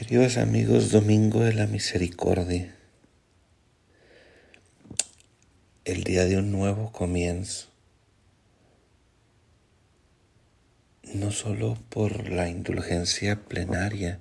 Queridos 0.00 0.38
amigos, 0.38 0.90
Domingo 0.92 1.40
de 1.40 1.52
la 1.52 1.66
Misericordia, 1.66 2.74
el 5.84 6.04
día 6.04 6.24
de 6.24 6.38
un 6.38 6.50
nuevo 6.50 6.90
comienzo, 6.90 7.68
no 11.12 11.30
solo 11.32 11.76
por 11.90 12.30
la 12.30 12.48
indulgencia 12.48 13.42
plenaria, 13.44 14.20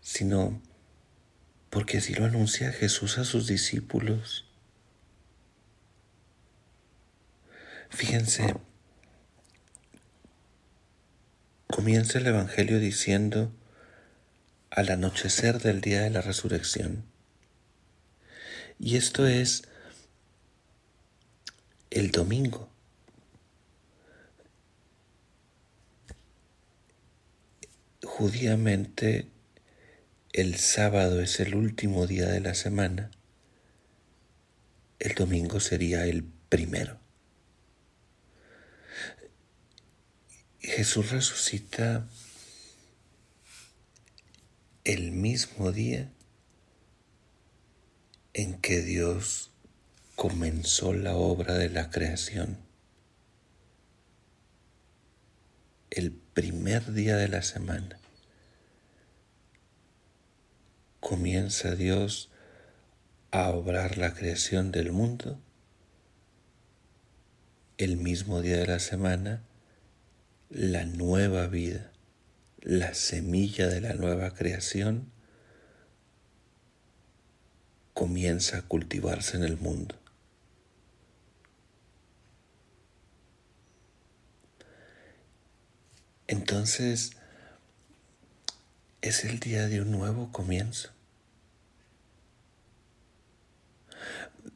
sino 0.00 0.62
porque 1.70 1.98
así 1.98 2.14
lo 2.14 2.26
anuncia 2.26 2.70
Jesús 2.70 3.18
a 3.18 3.24
sus 3.24 3.48
discípulos. 3.48 4.48
Fíjense, 7.90 8.54
comienza 11.66 12.18
el 12.18 12.28
Evangelio 12.28 12.78
diciendo, 12.78 13.50
al 14.74 14.90
anochecer 14.90 15.60
del 15.62 15.80
día 15.80 16.02
de 16.02 16.10
la 16.10 16.20
resurrección. 16.20 17.04
Y 18.80 18.96
esto 18.96 19.24
es 19.24 19.62
el 21.90 22.10
domingo. 22.10 22.68
Judíamente 28.02 29.28
el 30.32 30.56
sábado 30.56 31.20
es 31.20 31.38
el 31.38 31.54
último 31.54 32.08
día 32.08 32.26
de 32.26 32.40
la 32.40 32.54
semana, 32.54 33.12
el 34.98 35.14
domingo 35.14 35.60
sería 35.60 36.04
el 36.06 36.24
primero. 36.48 36.98
Jesús 40.58 41.12
resucita 41.12 42.08
el 44.84 45.12
mismo 45.12 45.72
día 45.72 46.12
en 48.34 48.60
que 48.60 48.82
Dios 48.82 49.50
comenzó 50.14 50.92
la 50.92 51.16
obra 51.16 51.54
de 51.54 51.70
la 51.70 51.88
creación. 51.88 52.58
El 55.88 56.12
primer 56.12 56.92
día 56.92 57.16
de 57.16 57.28
la 57.28 57.40
semana 57.40 57.98
comienza 61.00 61.74
Dios 61.74 62.30
a 63.30 63.48
obrar 63.48 63.96
la 63.96 64.12
creación 64.12 64.70
del 64.70 64.92
mundo. 64.92 65.40
El 67.78 67.96
mismo 67.96 68.42
día 68.42 68.58
de 68.58 68.66
la 68.66 68.80
semana, 68.80 69.44
la 70.50 70.84
nueva 70.84 71.46
vida 71.46 71.93
la 72.64 72.94
semilla 72.94 73.68
de 73.68 73.82
la 73.82 73.92
nueva 73.92 74.32
creación 74.32 75.12
comienza 77.92 78.56
a 78.56 78.62
cultivarse 78.62 79.36
en 79.36 79.44
el 79.44 79.58
mundo. 79.58 79.96
Entonces, 86.26 87.12
es 89.02 89.24
el 89.26 89.40
día 89.40 89.66
de 89.68 89.82
un 89.82 89.90
nuevo 89.90 90.32
comienzo. 90.32 90.88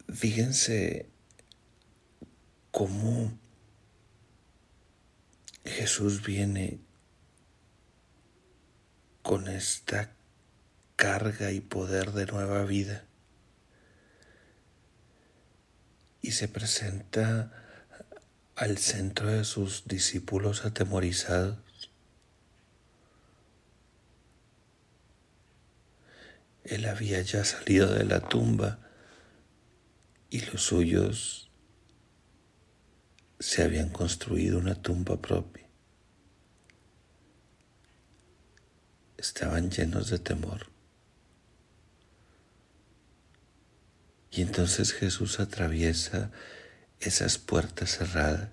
Fíjense 0.09 1.11
cómo 2.71 3.39
Jesús 5.67 6.25
viene 6.25 6.88
con 9.23 9.49
esta 9.49 10.13
carga 10.97 11.53
y 11.53 11.61
poder 11.61 12.13
de 12.13 12.27
nueva 12.27 12.65
vida. 12.65 13.05
Y 16.21 16.33
se 16.33 16.49
presenta 16.49 17.53
al 18.57 18.79
centro 18.79 19.29
de 19.29 19.45
sus 19.45 19.87
discípulos 19.87 20.65
atemorizados. 20.65 21.59
Él 26.65 26.87
había 26.87 27.23
ya 27.23 27.45
salido 27.45 27.95
de 27.95 28.05
la 28.05 28.21
tumba 28.21 28.81
y 30.29 30.41
los 30.41 30.63
suyos 30.63 31.51
se 33.39 33.63
habían 33.63 33.91
construido 33.91 34.59
una 34.59 34.75
tumba 34.75 35.23
propia. 35.23 35.68
Estaban 39.19 39.71
llenos 39.71 40.09
de 40.11 40.19
temor. 40.19 40.69
Y 44.31 44.43
entonces 44.43 44.93
Jesús 44.93 45.41
atraviesa 45.41 46.31
esas 47.01 47.39
puertas 47.39 47.99
cerradas. 47.99 48.51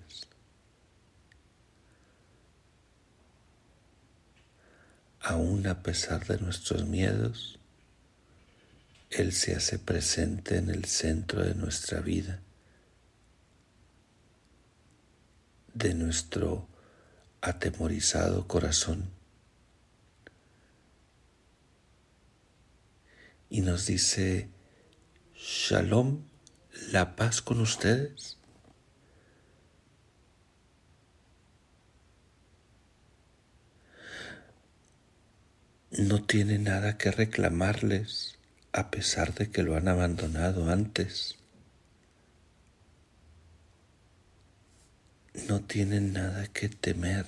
Aún 5.20 5.66
a 5.66 5.82
pesar 5.82 6.26
de 6.26 6.38
nuestros 6.38 6.84
miedos, 6.86 7.58
Él 9.10 9.32
se 9.32 9.54
hace 9.54 9.78
presente 9.78 10.56
en 10.56 10.70
el 10.70 10.84
centro 10.84 11.42
de 11.42 11.54
nuestra 11.54 12.00
vida, 12.00 12.40
de 15.74 15.94
nuestro 15.94 16.68
atemorizado 17.40 18.46
corazón. 18.46 19.15
Y 23.48 23.60
nos 23.60 23.86
dice, 23.86 24.48
Shalom, 25.34 26.22
la 26.90 27.16
paz 27.16 27.42
con 27.42 27.60
ustedes. 27.60 28.38
No 35.90 36.22
tiene 36.22 36.58
nada 36.58 36.98
que 36.98 37.10
reclamarles 37.10 38.38
a 38.72 38.90
pesar 38.90 39.32
de 39.34 39.50
que 39.50 39.62
lo 39.62 39.76
han 39.76 39.88
abandonado 39.88 40.70
antes. 40.70 41.36
No 45.48 45.60
tienen 45.62 46.12
nada 46.12 46.46
que 46.48 46.68
temer. 46.68 47.24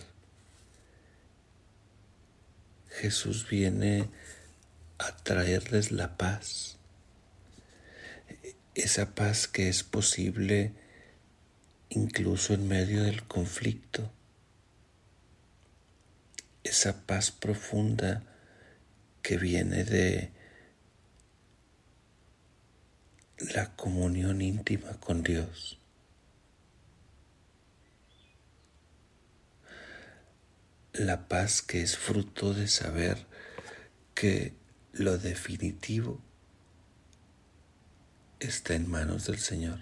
Jesús 2.91 3.49
viene 3.49 4.11
a 4.99 5.17
traerles 5.17 5.93
la 5.93 6.17
paz, 6.17 6.77
esa 8.75 9.15
paz 9.15 9.49
que 9.49 9.69
es 9.69 9.83
posible 9.83 10.73
incluso 11.89 12.55
en 12.55 12.69
medio 12.69 13.03
del 13.05 13.25
conflicto, 13.25 14.11
esa 16.65 17.07
paz 17.07 17.31
profunda 17.31 18.23
que 19.23 19.39
viene 19.39 19.85
de 19.85 20.33
la 23.55 23.75
comunión 23.77 24.41
íntima 24.43 24.99
con 25.01 25.23
Dios. 25.23 25.79
La 30.93 31.29
paz 31.29 31.63
que 31.63 31.83
es 31.83 31.97
fruto 31.97 32.53
de 32.55 32.67
saber 32.67 33.27
que 34.15 34.53
lo 34.93 35.19
definitivo 35.19 36.21
está 38.41 38.75
en 38.75 38.91
manos 38.91 39.27
del 39.27 39.39
Señor. 39.39 39.81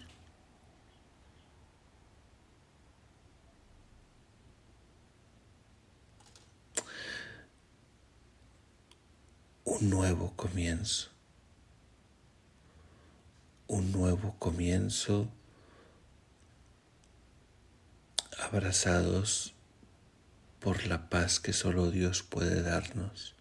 Un 9.64 9.91
nuevo 9.91 10.32
comienzo, 10.36 11.10
un 13.66 13.92
nuevo 13.92 14.34
comienzo 14.38 15.28
abrazados 18.38 19.54
por 20.60 20.86
la 20.86 21.10
paz 21.10 21.41
que 21.41 21.52
solo 21.52 21.91
Dios 21.91 22.22
puede 22.22 22.62
darnos. 22.62 23.35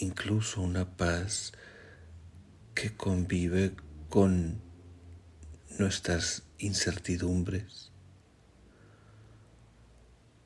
Incluso 0.00 0.62
una 0.62 0.96
paz 0.96 1.52
que 2.74 2.96
convive 2.96 3.74
con 4.08 4.62
nuestras 5.78 6.44
incertidumbres, 6.58 7.90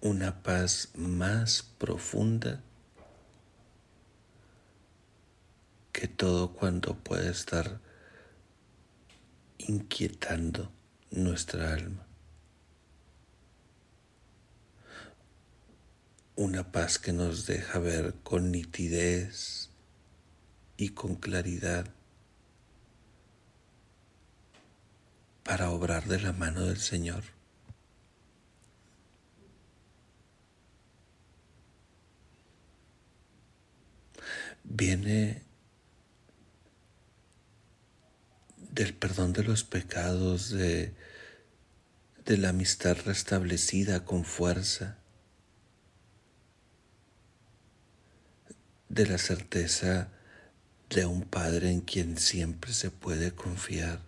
una 0.01 0.43
paz 0.43 0.91
más 0.97 1.63
profunda 1.79 2.63
que 5.93 6.09
todo 6.09 6.53
cuando 6.53 6.97
puede 6.97 7.31
estar 7.31 7.79
inquietando 9.59 10.73
nuestra 11.13 11.73
alma. 11.73 12.04
Una 16.37 16.73
paz 16.73 16.99
que 16.99 17.13
nos 17.13 17.47
deja 17.47 17.79
ver 17.79 18.15
con 18.23 18.51
nitidez 18.51 19.71
y 20.77 20.91
con 20.91 21.15
claridad 21.15 21.87
para 25.45 25.71
obrar 25.71 26.07
de 26.07 26.21
la 26.21 26.33
mano 26.33 26.67
del 26.67 26.79
Señor. 26.79 27.23
Viene 34.65 35.43
del 38.73 38.95
perdón 38.95 39.33
de 39.33 39.45
los 39.45 39.63
pecados, 39.63 40.51
de, 40.51 40.95
de 42.25 42.39
la 42.39 42.49
amistad 42.49 42.97
restablecida 43.05 44.05
con 44.05 44.25
fuerza, 44.25 44.99
de 48.89 49.07
la 49.07 49.19
certeza 49.19 50.09
de 50.91 51.07
un 51.07 51.23
Padre 51.23 51.71
en 51.71 51.81
quien 51.81 52.19
siempre 52.19 52.73
se 52.73 52.91
puede 52.91 53.33
confiar. 53.33 54.01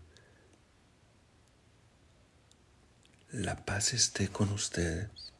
La 3.32 3.64
paz 3.64 3.92
esté 3.92 4.28
con 4.28 4.52
ustedes. 4.52 5.32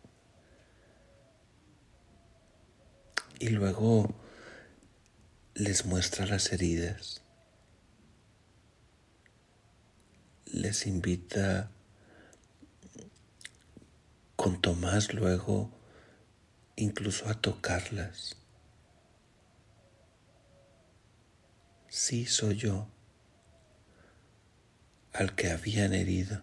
Y 3.38 3.50
luego 3.50 4.14
les 5.54 5.86
muestra 5.86 6.26
las 6.26 6.52
heridas. 6.52 7.22
Les 10.46 10.86
invita 10.86 11.70
con 14.36 14.60
Tomás 14.60 15.14
luego 15.14 15.70
incluso 16.76 17.28
a 17.28 17.40
tocarlas. 17.40 18.36
Sí 21.98 22.26
soy 22.26 22.56
yo 22.56 22.88
al 25.14 25.34
que 25.34 25.50
habían 25.50 25.94
herido. 25.94 26.42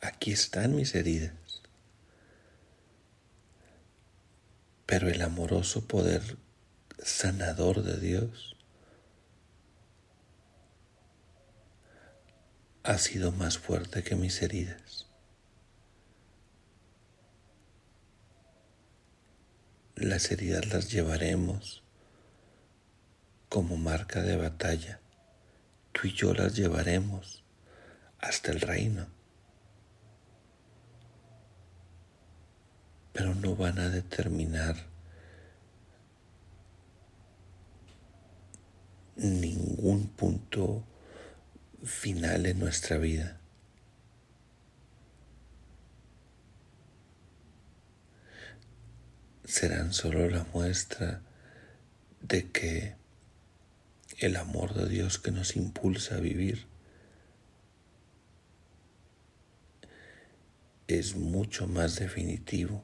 Aquí 0.00 0.32
están 0.32 0.74
mis 0.74 0.94
heridas. 0.94 1.34
Pero 4.86 5.10
el 5.10 5.20
amoroso 5.20 5.86
poder 5.86 6.38
sanador 6.98 7.82
de 7.82 8.00
Dios 8.00 8.56
ha 12.82 12.96
sido 12.96 13.32
más 13.32 13.58
fuerte 13.58 14.02
que 14.02 14.16
mis 14.16 14.40
heridas. 14.40 15.08
Las 19.94 20.30
heridas 20.30 20.66
las 20.72 20.90
llevaremos 20.90 21.85
como 23.48 23.76
marca 23.76 24.22
de 24.22 24.36
batalla. 24.36 25.00
Tú 25.92 26.08
y 26.08 26.12
yo 26.12 26.34
las 26.34 26.54
llevaremos 26.54 27.44
hasta 28.18 28.50
el 28.50 28.60
reino. 28.60 29.06
Pero 33.12 33.34
no 33.34 33.56
van 33.56 33.78
a 33.78 33.88
determinar 33.88 34.76
ningún 39.16 40.08
punto 40.08 40.84
final 41.82 42.46
en 42.46 42.58
nuestra 42.58 42.98
vida. 42.98 43.40
Serán 49.44 49.94
solo 49.94 50.28
la 50.28 50.44
muestra 50.52 51.22
de 52.20 52.50
que 52.50 52.96
el 54.18 54.36
amor 54.36 54.72
de 54.72 54.88
Dios 54.88 55.18
que 55.18 55.30
nos 55.30 55.56
impulsa 55.56 56.16
a 56.16 56.20
vivir 56.20 56.66
es 60.86 61.16
mucho 61.16 61.66
más 61.66 61.96
definitivo 61.96 62.82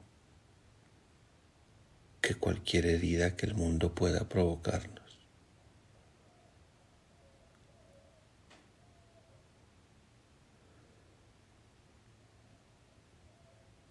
que 2.21 2.35
cualquier 2.35 2.85
herida 2.85 3.35
que 3.35 3.47
el 3.47 3.55
mundo 3.55 3.95
pueda 3.95 4.29
provocarnos. 4.29 5.01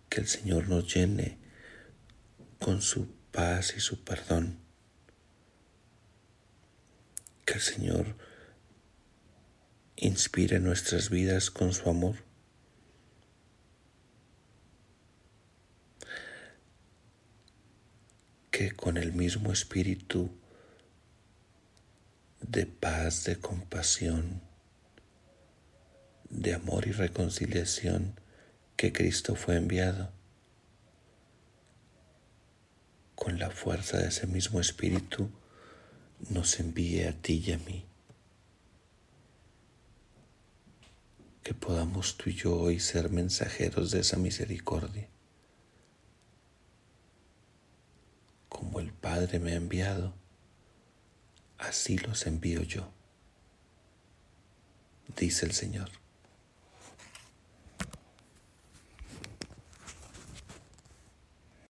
Que 0.09 0.21
el 0.21 0.29
Señor 0.29 0.69
nos 0.69 0.95
llene 0.95 1.39
con 2.61 2.83
su 2.83 3.09
paz 3.33 3.75
y 3.77 3.81
su 3.81 4.05
perdón 4.05 4.62
que 7.45 7.55
el 7.55 7.61
Señor 7.61 8.17
inspire 9.97 10.59
nuestras 10.59 11.11
vidas 11.11 11.51
con 11.51 11.73
su 11.73 11.89
amor. 11.89 12.17
Que 18.51 18.73
con 18.73 18.97
el 18.97 19.13
mismo 19.13 19.53
espíritu 19.53 20.31
de 22.41 22.67
paz, 22.67 23.25
de 23.25 23.39
compasión, 23.39 24.43
de 26.29 26.55
amor 26.55 26.87
y 26.87 26.93
reconciliación 26.93 28.21
que 28.77 28.93
Cristo 28.93 29.37
fue 29.37 29.57
enviado, 29.57 30.13
con 33.15 33.39
la 33.39 33.51
fuerza 33.51 33.99
de 33.99 34.09
ese 34.09 34.27
mismo 34.27 34.61
espíritu, 34.61 35.31
nos 36.31 36.61
envíe 36.61 37.05
a 37.07 37.13
ti 37.13 37.43
y 37.47 37.53
a 37.53 37.59
mí. 37.59 37.85
Que 41.43 41.55
podamos 41.55 42.17
tú 42.17 42.31
y 42.31 42.35
yo 42.35 42.55
hoy 42.57 42.79
ser 42.79 43.11
mensajeros 43.11 43.91
de 43.91 44.01
esa 44.01 44.17
misericordia. 44.17 45.09
Como 48.49 48.81
el 48.81 48.93
Padre 48.93 49.39
me 49.39 49.53
ha 49.53 49.57
enviado, 49.57 50.15
así 51.59 51.99
los 51.99 52.27
envío 52.27 52.63
yo, 52.63 52.89
dice 55.17 55.47
el 55.47 55.53
Señor. 55.53 56.02